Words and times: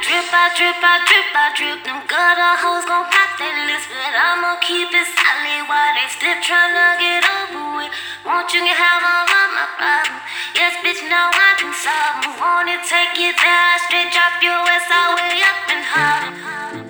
drip, 0.00 0.30
I 0.32 0.48
drip, 0.56 0.80
I 0.80 0.94
drip, 1.04 1.28
I 1.36 1.46
drip. 1.52 1.78
Them 1.84 2.00
gutter 2.08 2.54
hoes 2.64 2.84
gon' 2.88 3.04
pop 3.10 3.30
that 3.36 3.56
list, 3.68 3.90
but 3.92 4.14
I'ma 4.16 4.56
keep 4.64 4.88
it 4.88 5.08
solid 5.12 5.62
while 5.68 5.92
they 5.92 6.08
still 6.08 6.38
tryna 6.40 6.96
get 6.96 7.24
over 7.26 7.76
with. 7.76 7.92
Want 8.24 8.48
you 8.54 8.62
can 8.64 8.72
have 8.72 9.02
all 9.02 9.28
of 9.28 9.48
my 9.52 9.66
problem. 9.76 10.22
Yes, 10.56 10.78
bitch, 10.80 11.02
now 11.10 11.28
I 11.28 11.50
can 11.60 11.72
solve 11.76 12.24
them. 12.24 12.32
Wanna 12.40 12.78
take 12.88 13.18
it 13.20 13.36
there, 13.36 13.64
I 13.68 13.76
straight 13.84 14.08
drop 14.14 14.40
your 14.40 14.60
ass 14.64 14.88
all 14.88 15.12
way 15.18 15.42
up 15.44 15.60
in 15.68 15.80
Harlem. 15.84 16.81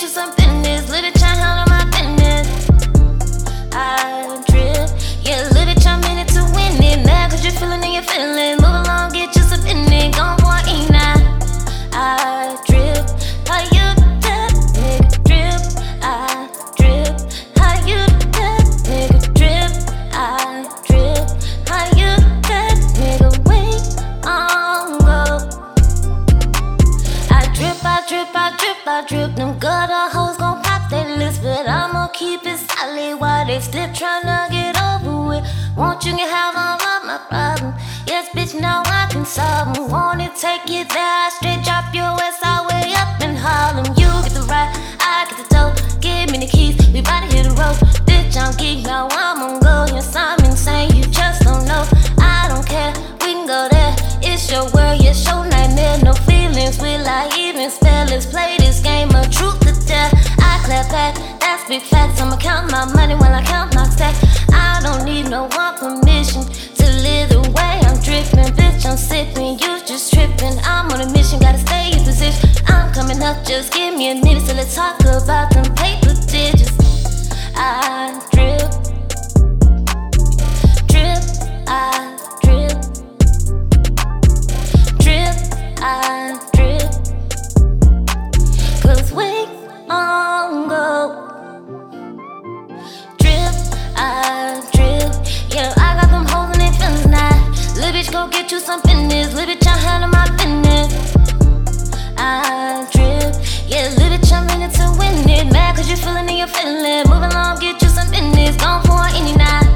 Get 0.00 0.04
you 0.04 0.08
some 0.08 0.39
Them 29.80 29.88
gutter 29.88 30.14
hoes 30.14 30.36
gon' 30.36 30.60
pop 30.62 30.90
that 30.90 31.08
list, 31.18 31.42
but 31.42 31.66
I'ma 31.66 32.08
keep 32.08 32.44
it 32.44 32.58
solid 32.58 33.18
while 33.18 33.46
they 33.46 33.60
still 33.60 33.88
tryna 33.88 34.50
get 34.50 34.76
over 34.76 35.28
with. 35.28 35.44
Want 35.74 36.04
you 36.04 36.12
can 36.12 36.28
have 36.28 36.54
all 36.54 36.76
of 36.76 37.04
my 37.06 37.18
problem. 37.30 37.72
Yes, 38.06 38.28
bitch, 38.34 38.60
now 38.60 38.82
I 38.84 39.06
can 39.10 39.24
solve 39.24 39.74
'em. 39.78 39.88
Wanna 39.88 40.28
take 40.38 40.68
it 40.68 40.90
there, 40.90 41.30
straight 41.30 41.64
drop 41.64 41.94
your 41.94 42.12
ass 42.26 42.40
all 42.44 42.66
way 42.68 42.92
up 42.92 43.22
in 43.22 43.34
Harlem. 43.36 43.99
Let's 57.82 58.26
play 58.26 58.56
this 58.58 58.80
game 58.80 59.08
of 59.14 59.30
truth 59.30 59.62
or 59.66 59.86
dare. 59.86 60.10
I 60.38 60.60
clap 60.64 60.90
back, 60.90 61.14
that's 61.38 61.68
big 61.68 61.82
facts. 61.82 62.20
I'ma 62.20 62.36
count 62.36 62.70
my 62.70 62.84
money 62.92 63.14
while 63.14 63.32
I 63.32 63.42
count 63.42 63.74
my 63.74 63.88
stacks. 63.88 64.18
I 64.52 64.80
don't 64.82 65.04
need 65.04 65.30
no 65.30 65.48
one 65.54 65.78
permission 65.78 66.42
go 98.20 98.28
get 98.28 98.50
you 98.52 98.60
some 98.60 98.82
business. 98.82 99.32
Little 99.34 99.54
bitch, 99.54 99.66
I 99.66 99.76
handle 99.86 100.10
my 100.10 100.26
business. 100.36 100.90
I 102.18 102.86
drip. 102.92 103.32
Yeah, 103.66 103.88
little 103.96 104.18
bitch, 104.18 104.32
I'm 104.32 104.48
in 104.50 104.62
it 104.68 104.72
to 104.76 104.84
win 104.98 105.28
it. 105.28 105.52
Mad 105.52 105.76
cause 105.76 105.88
you 105.88 105.96
feelin' 105.96 106.28
and 106.28 106.38
you're 106.38 106.46
feelin'. 106.46 107.08
Move 107.08 107.24
along, 107.30 107.60
get 107.60 107.80
you 107.80 107.88
some 107.88 108.10
business. 108.10 108.56
Gone 108.56 108.82
for 108.84 109.04
any 109.20 109.34
night. 109.36 109.68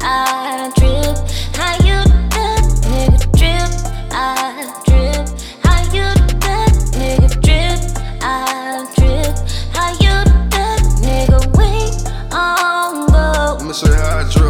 I 0.00 0.70
drip. 0.76 1.16
How 1.58 1.74
you 1.86 1.98
that 2.34 2.62
nigga 2.86 3.18
drip? 3.38 3.70
I 4.12 4.70
drip. 4.86 5.26
How 5.64 5.80
you 5.96 6.06
that 6.44 6.72
nigga 6.98 7.30
drip? 7.44 7.80
I 8.22 8.86
drip. 8.94 9.34
How 9.74 9.90
you 10.04 10.14
that 10.54 10.80
nigga 11.02 11.40
wait 11.58 11.94
on 12.32 13.06
go? 13.10 13.58
I'ma 13.60 13.72
show 13.72 13.88
you 13.88 13.94
how 13.94 14.18
I. 14.18 14.24
The 14.24 14.41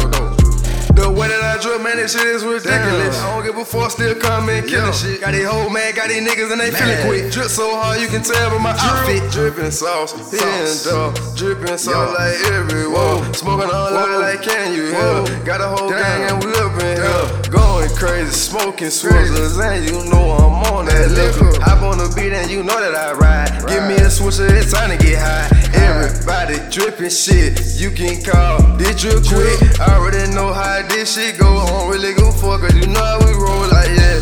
that 1.73 1.83
man, 1.83 1.97
this 1.97 2.13
shit 2.13 2.27
is 2.27 2.45
ridiculous. 2.45 3.17
I 3.19 3.33
don't 3.33 3.45
give 3.45 3.57
a 3.57 3.65
fuck, 3.65 3.91
still 3.91 4.15
come 4.15 4.49
and 4.49 4.67
kill 4.67 4.85
this 4.85 5.01
shit. 5.01 5.21
Got 5.21 5.33
these 5.33 5.47
whole 5.47 5.69
man, 5.69 5.95
got 5.95 6.09
these 6.09 6.21
niggas 6.21 6.51
and 6.51 6.61
they 6.61 6.69
feeling 6.69 7.01
quick. 7.05 7.31
Drip 7.31 7.49
so 7.49 7.73
hard, 7.75 8.01
you 8.01 8.07
can 8.07 8.21
tell 8.21 8.49
by 8.51 8.57
my 8.61 8.75
outfit. 8.77 9.31
Dripping 9.31 9.71
sauce, 9.71 10.13
and 10.13 10.83
dog. 10.85 11.17
Dripping 11.35 11.77
sauce 11.77 12.13
like 12.13 12.37
everywhere. 12.53 13.33
Smoking 13.33 13.69
all 13.73 13.89
out 13.89 14.21
like 14.21 14.43
can 14.43 14.73
you 14.73 14.93
hear? 14.93 15.45
Got 15.45 15.61
a 15.61 15.69
whole 15.73 15.89
gang 15.89 16.29
and 16.29 16.43
we 16.43 16.51
up 16.61 16.77
in 16.77 16.97
here. 17.01 17.49
Going 17.49 17.89
crazy, 17.95 18.31
smoking 18.31 18.93
swizzles, 18.93 19.57
and 19.57 19.85
you 19.85 19.97
know 20.11 20.37
I'm 20.37 20.73
on 20.73 20.85
that 20.85 21.09
liquor. 21.09 21.57
Hop 21.63 21.81
on 21.81 21.97
the 21.97 22.11
beat 22.13 22.33
and 22.33 22.51
you 22.51 22.61
know 22.61 22.77
that 22.77 22.93
I 22.93 23.13
ride. 23.13 23.49
Give 23.67 23.83
me 23.87 23.95
a 23.95 24.09
switcher, 24.09 24.45
it's 24.45 24.71
time 24.73 24.91
to 24.91 24.97
get 24.97 25.17
high. 25.17 25.49
Everybody 25.73 26.42
dripping 26.73 27.09
shit, 27.09 27.77
you 27.77 27.91
can 27.91 28.17
call 28.25 28.57
this 28.77 28.99
drip 28.99 29.21
quick. 29.29 29.79
I 29.79 29.93
already 29.93 30.33
know 30.33 30.51
how 30.51 30.81
this 30.87 31.13
shit 31.13 31.37
go. 31.37 31.45
I 31.45 31.67
don't 31.69 31.91
really 31.91 32.15
go 32.15 32.31
for 32.31 32.57
cause 32.57 32.73
you 32.73 32.87
know 32.87 32.97
how 32.97 33.19
we 33.21 33.31
roll 33.37 33.69
like 33.69 33.93
yeah. 33.93 34.17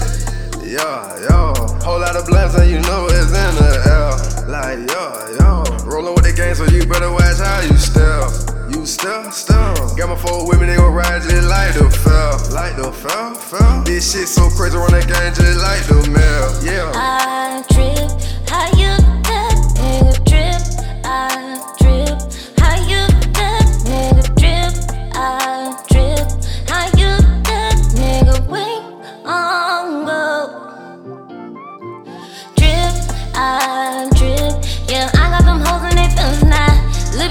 Yeah, 0.60 1.30
yo. 1.32 1.54
Whole 1.80 2.02
lot 2.04 2.18
of 2.18 2.28
blunts 2.28 2.56
and 2.56 2.70
you 2.70 2.82
know 2.82 3.08
it's 3.08 3.32
in 3.32 3.56
the 3.56 3.72
air. 3.88 4.12
Like 4.52 4.84
yo, 4.84 5.00
yo. 5.40 5.64
Rolling 5.88 6.14
with 6.14 6.26
the 6.26 6.34
gang, 6.36 6.54
so 6.54 6.66
you 6.66 6.86
better 6.86 7.10
watch 7.10 7.40
how 7.40 7.62
you 7.62 7.78
step. 7.80 8.28
You 8.68 8.86
step, 8.86 9.32
step. 9.32 9.78
Got 9.96 10.10
my 10.10 10.18
four 10.18 10.44
me, 10.60 10.68
they 10.68 10.76
gon' 10.76 10.94
ride 10.94 11.22
just 11.22 11.48
like 11.48 11.74
the 11.76 11.90
fell. 11.90 12.36
Like 12.52 12.76
the 12.76 12.92
fell, 12.92 13.34
fell. 13.34 13.84
This 13.84 14.12
shit 14.12 14.28
so 14.28 14.50
crazy, 14.50 14.76
run 14.76 14.92
that 14.92 15.08
gang 15.08 15.34
just 15.34 15.64
like 15.64 15.88
the 15.88 16.04
mail. 16.12 16.48
Yeah. 16.68 16.92
I 16.96 17.64
trip, 17.72 18.12
How 18.50 18.68
you 18.76 19.11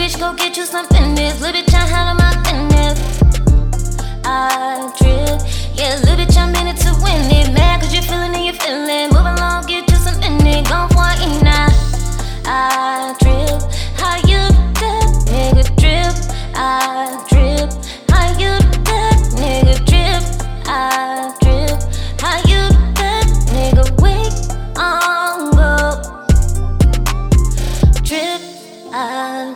bitch, 0.01 0.19
go 0.19 0.33
get 0.33 0.57
you 0.57 0.65
some 0.65 0.87
business. 0.89 1.41
Little 1.43 1.60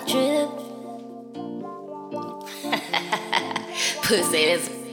drip. 0.06 0.50
Pussy 4.02 4.50
ass 4.50 4.83